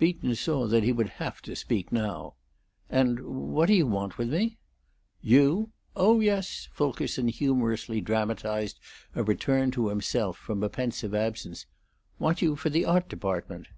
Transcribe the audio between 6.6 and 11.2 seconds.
Fulkerson humorously dramatized a return to himself from a pensive